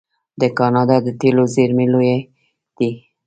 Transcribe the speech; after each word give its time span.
د 0.41 0.43
کاناډا 0.57 0.97
د 1.03 1.07
تیلو 1.19 1.43
زیرمې 1.55 1.85
لویې 1.93 2.17
دي. 2.77 2.89